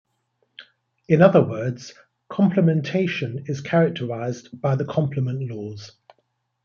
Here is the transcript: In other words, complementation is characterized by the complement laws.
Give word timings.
In 1.07 1.21
other 1.21 1.43
words, 1.43 1.93
complementation 2.27 3.47
is 3.47 3.61
characterized 3.61 4.59
by 4.59 4.75
the 4.75 4.85
complement 4.85 5.47
laws. 5.51 5.91